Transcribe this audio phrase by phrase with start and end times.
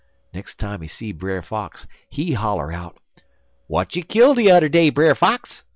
[0.33, 2.97] Nex' time he see Brer Fox he holler out:
[3.67, 5.63] "'What you kill de udder day, Brer Fox?'